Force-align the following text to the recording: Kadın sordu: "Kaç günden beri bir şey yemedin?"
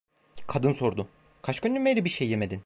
Kadın 0.47 0.73
sordu: 0.73 1.07
"Kaç 1.41 1.59
günden 1.59 1.85
beri 1.85 2.05
bir 2.05 2.09
şey 2.09 2.29
yemedin?" 2.29 2.59